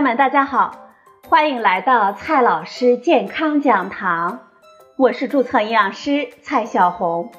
[0.00, 0.94] 友们，大家好，
[1.28, 4.40] 欢迎来到蔡老师健康讲堂，
[4.96, 7.30] 我是注册营养师蔡小红。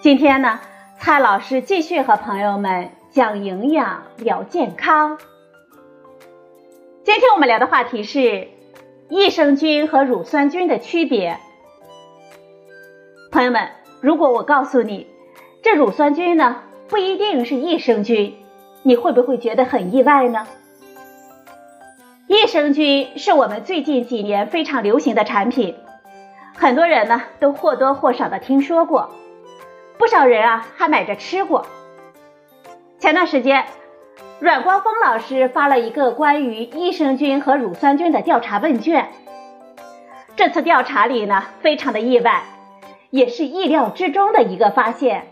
[0.00, 0.58] 今天呢，
[0.98, 5.18] 蔡老师继续和朋友们讲营养聊健康。
[7.04, 8.48] 今天我们聊的话题是
[9.10, 11.36] 益生菌和乳酸菌的区别。
[13.30, 13.68] 朋友们，
[14.00, 15.08] 如果我告诉你，
[15.62, 18.34] 这乳酸菌呢不一定是益生菌，
[18.82, 20.46] 你会不会觉得很意外呢？
[22.28, 25.76] 益生菌是我们最近几年非常流行的产品，
[26.56, 29.10] 很多人呢都或多或少的听说过，
[29.96, 31.66] 不少人啊还买着吃过。
[32.98, 33.66] 前段时间，
[34.40, 39.08] 阮光峰老师发了一个关于益生菌和乳酸菌的调查问卷。
[40.34, 42.42] 这次调查里呢，非常的意外，
[43.10, 45.28] 也是意料之中的一个发现。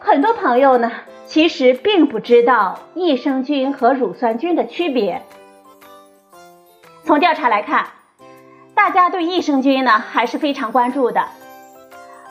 [0.00, 0.90] 很多朋友呢，
[1.26, 5.22] 其实并不知道益生菌和乳酸菌的区别。
[7.10, 7.88] 从调查来看，
[8.76, 11.26] 大家对益生菌呢还是非常关注的。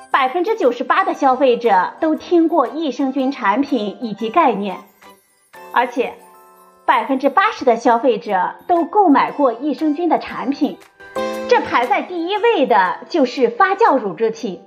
[0.09, 4.77] 百分之九十八的消费者都听过益生菌产品以及概念，
[5.73, 6.13] 而且
[6.85, 10.77] 百分之八十的消费者都购买过益生菌的产品。
[11.50, 14.61] 这排在第一位的就是发酵乳制品，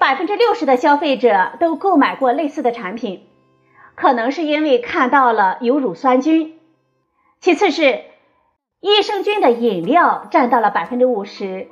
[0.00, 3.28] 百分之六十的消费者都购买过类似的产品，
[3.94, 6.58] 可能是因为看到了有乳酸菌。
[7.40, 8.10] 其次是。
[8.80, 11.68] 益生菌的饮料占到了百分之五十，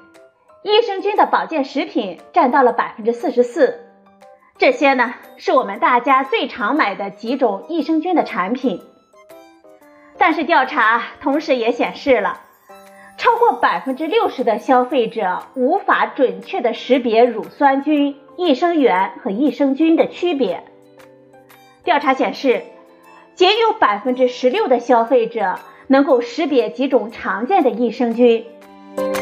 [0.63, 3.81] 益生菌的保健食品占到了百分之四十四。
[4.59, 8.83] 这些呢，是我们大家最常买的几种益生菌的产品。
[10.19, 12.43] 但是调查同时也显示了，
[13.17, 20.63] 超过百分之六十的消费者无法准确的识别乳酸菌、益生元和益生菌的区别。
[21.85, 22.65] 调查显示，
[23.35, 25.59] 仅有百分之十六的消费者。
[25.89, 28.45] 能够识别几种常见的益生菌，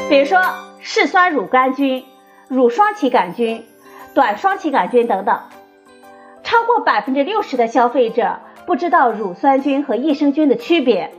[0.08, 0.41] 比如说
[0.80, 2.04] 嗜酸乳杆菌、
[2.48, 3.64] 乳双歧杆菌、
[4.14, 5.41] 短双歧杆菌等等。
[6.42, 11.12] 超过百分之六十的消费者不知道乳酸菌和益生菌的区别，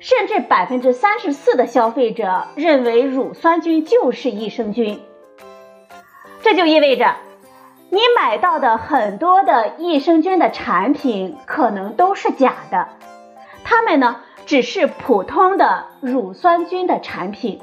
[0.00, 5.00] 甚至百分之三十四的消费者认为乳酸菌就是益生菌。
[6.42, 7.16] 这就意味着，
[7.88, 12.88] 你买到的很多的益生菌的产品可能都是假的，
[13.64, 14.20] 它们呢？
[14.46, 17.60] 只是普通的乳酸菌的产品，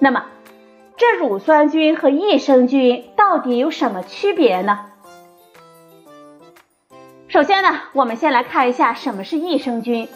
[0.00, 0.24] 那么
[0.96, 4.86] 这乳酸菌和益生菌到底有什么区别呢？
[7.28, 10.08] 首先呢，我们先来看一下什么是益生菌。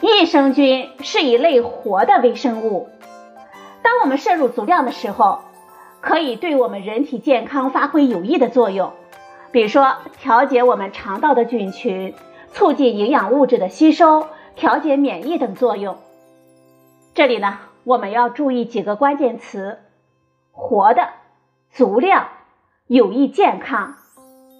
[0.00, 2.88] 益生菌是一类活的微生物，
[3.82, 5.40] 当我们摄入足量的时候，
[6.00, 8.92] 可以对我们人体健康发挥有益的作用，
[9.52, 12.12] 比如说调节我们肠道的菌群。
[12.52, 15.98] 促进营养物质的吸收，调节免疫等作用。
[17.14, 19.78] 这里呢，我们要注意几个关键词：
[20.52, 21.08] 活的、
[21.70, 22.28] 足量、
[22.86, 23.96] 有益健康。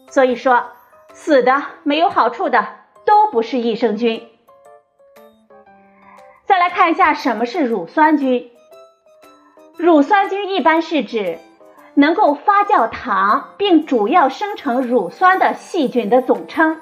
[0.09, 0.65] 所以说，
[1.13, 2.67] 死的、没有好处的
[3.05, 4.27] 都不是益生菌。
[6.47, 8.51] 再来看一下什么是乳酸菌。
[9.77, 11.39] 乳酸菌一般是指
[11.95, 16.81] 能够发酵糖并主要生成乳酸的细菌的总称。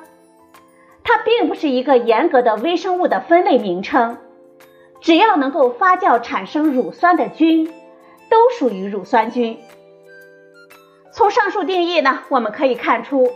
[1.09, 4.19] 它并不是一个严格的微生物的分类名称，
[5.01, 7.73] 只要能够发酵产生乳酸的菌，
[8.29, 9.57] 都属于乳酸菌。
[11.11, 13.33] 从上述定义呢，我们可以看出，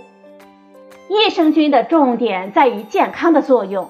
[1.09, 3.89] 益生菌的重点在于健康的作用，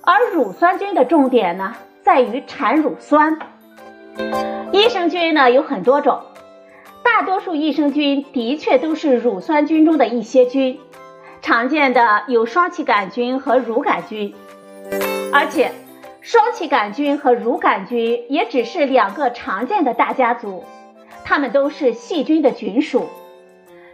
[0.00, 3.38] 而乳酸菌的重点呢，在于产乳酸。
[4.72, 6.22] 益生菌呢有很多种，
[7.04, 10.80] 大多数益生菌的确都是乳酸菌中的一些菌。
[11.46, 14.34] 常见的有双歧杆菌和乳杆菌，
[15.32, 15.70] 而且
[16.20, 20.64] 双歧杆菌和乳杆菌也只是两个常见的大家族，
[21.24, 23.08] 它们都是细菌的菌属。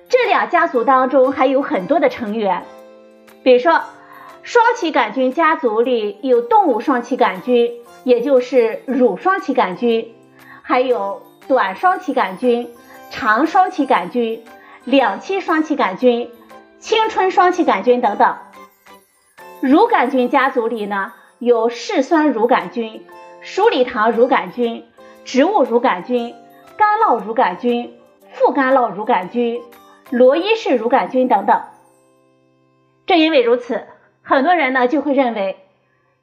[0.09, 2.63] 这俩家族当中还有很多的成员，
[3.43, 3.83] 比如说
[4.43, 7.71] 双歧杆菌家族里有动物双歧杆菌，
[8.05, 10.15] 也就是乳双歧杆菌，
[10.63, 12.71] 还有短双歧杆菌、
[13.11, 14.43] 长双歧杆菌、
[14.87, 16.31] 两栖双歧杆菌。
[16.83, 18.37] 青春双歧杆菌等等，
[19.61, 23.07] 乳杆菌家族里呢有嗜酸乳杆菌、
[23.41, 24.85] 鼠李糖乳杆菌、
[25.25, 26.35] 植物乳杆菌、
[26.77, 27.97] 干酪乳杆菌、
[28.33, 29.63] 副干酪乳杆菌、
[30.11, 31.63] 罗伊氏乳杆菌等等。
[33.07, 33.87] 正因为如此，
[34.23, 35.59] 很多人呢就会认为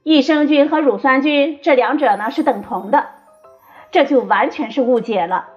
[0.03, 3.07] 益生菌和乳酸菌这两者呢是等同的，
[3.91, 5.47] 这就完全是误解了。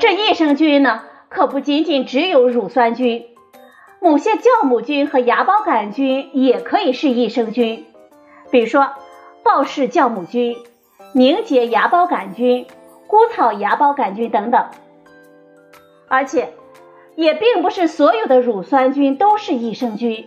[0.00, 3.28] 这益生菌呢可不仅仅只有乳酸菌。
[4.02, 7.86] 母蟹酵母菌和芽孢杆菌也可以是益生菌，
[8.50, 8.94] 比如说
[9.44, 10.56] 鲍氏酵母菌、
[11.14, 12.66] 凝结芽孢杆菌、
[13.06, 14.66] 枯草芽孢杆菌等等。
[16.08, 16.52] 而且，
[17.14, 20.26] 也并不是所有的乳酸菌都是益生菌。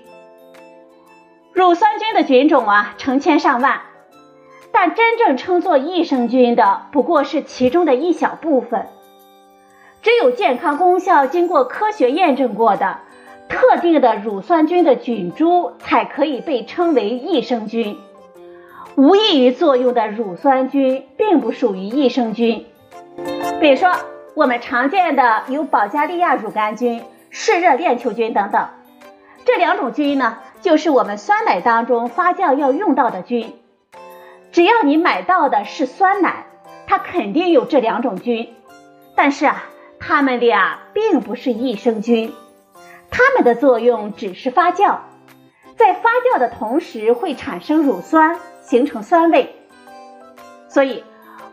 [1.52, 3.82] 乳酸菌的菌种啊，成千上万，
[4.72, 8.88] 但真正称作益生菌的不过是其中的一小部分。
[10.02, 13.00] 只有健康功效经过科学验证过的
[13.50, 17.98] 特定的乳酸菌的菌株，才可以被称为益生菌。
[18.96, 22.66] 无益于作用的乳酸菌并不属于益生菌。
[23.60, 23.92] 比如说，
[24.36, 28.68] 我们常见的有保加利亚乳杆菌、嗜热链球菌等等，
[29.46, 33.54] 这两种菌呢，就是我们酸奶当中发酵要用到的菌。
[34.52, 36.46] 只要你买到的是酸奶，
[36.88, 38.54] 它肯定有这两种菌。
[39.16, 39.64] 但是啊。
[39.98, 42.32] 它们俩并不是益生菌，
[43.12, 44.98] 它们的作用只是发酵，
[45.78, 49.56] 在发酵的同时会产生乳酸，形成酸味。
[50.68, 51.04] 所以，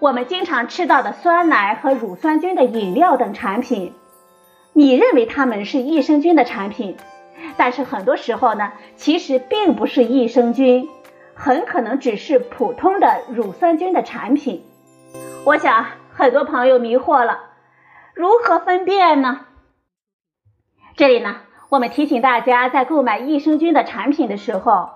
[0.00, 3.94] 我们经常吃到的酸奶和乳酸菌的饮料等产品，
[4.72, 6.96] 你认为它们是益生菌的产品，
[7.56, 10.88] 但是很多时候呢，其实并不是益生菌，
[11.34, 14.64] 很可能只是普通的乳酸菌的产品。
[15.44, 17.40] 我想很多朋友迷惑了。
[18.14, 19.46] 如何分辨呢？
[20.94, 21.36] 这里呢，
[21.70, 24.90] 我们提醒大家，在购买益生菌的产品的时候，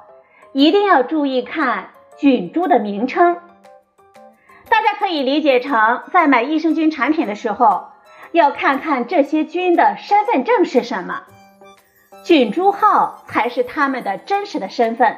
[0.53, 1.89] 一定要注意看
[2.19, 3.39] 菌株的名称。
[4.69, 7.87] 大家可以理解成，在买益生菌产品的时候，
[8.33, 11.23] 要看看这些菌的身份证是什么，
[12.25, 15.17] 菌株号才是它们的真实的身份。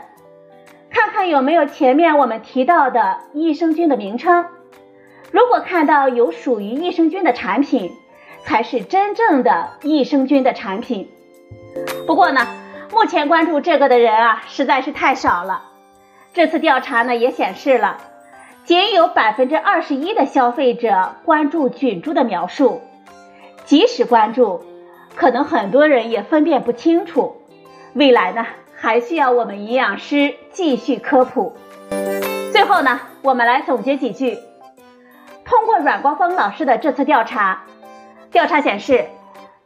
[0.91, 4.47] 看看有没有前面我们提到的益生菌的名称。
[5.33, 7.93] 如果看到有属于益生菌的产品，
[8.49, 11.11] 才是真正的益生菌的产品。
[12.07, 12.47] 不过呢，
[12.91, 15.65] 目前关注这个的人啊，实在是太少了。
[16.33, 17.99] 这次调查呢也显示了，
[18.65, 22.81] 仅有百分之二十一的消费者关注菌株的描述。
[23.67, 24.65] 即使关注，
[25.15, 27.43] 可能很多人也分辨不清楚。
[27.93, 31.55] 未来呢，还需要我们营养师继续科普。
[32.51, 34.39] 最后呢，我们来总结几句。
[35.45, 37.65] 通过阮光峰老师的这次调查，
[38.31, 39.07] 调查显示，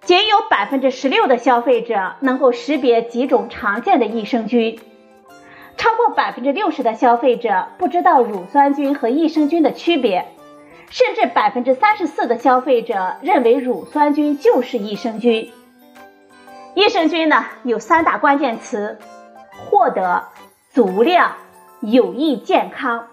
[0.03, 4.79] 仅有百分之十六的消费者能够识别几种常见的益生菌，
[5.77, 10.27] 超过百分之六十的消费者不知道乳酸菌和益生菌的区别，
[10.91, 15.53] 甚至百分之三十四的消费者认为乳酸菌就是益生菌。
[16.75, 18.99] 益生菌呢有三大关键词：
[19.67, 20.25] 获得、
[20.71, 21.33] 足量、
[21.81, 23.09] 有益健康。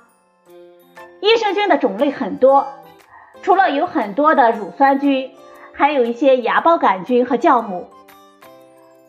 [1.22, 2.68] 益生菌的种类很多，
[3.42, 5.32] 除了有很多的乳酸菌，
[5.80, 7.88] 还有一些芽孢杆菌和酵母。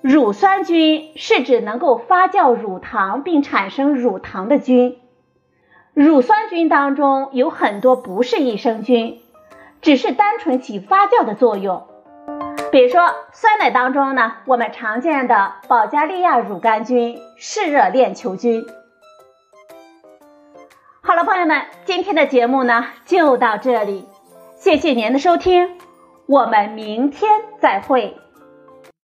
[0.03, 4.97] 乳酸菌是指能够发酵乳糖并产生乳糖的菌。
[5.95, 9.21] 乳酸菌当中有很多不是益生菌，
[9.83, 11.89] 只是单纯起发酵的作用。
[12.71, 18.65] 比如说酸奶当中呢，我们常见的保加利亚乳杆菌、嗜热链球菌。
[21.01, 24.07] 好了，朋友们，今天的节目呢就到这里，
[24.55, 25.80] 谢谢您的收听，
[26.31, 27.29] 我们明天
[27.61, 28.17] 再会。